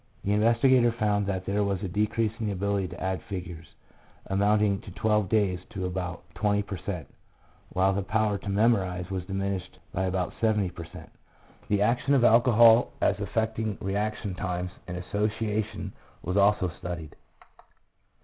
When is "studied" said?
16.79-17.15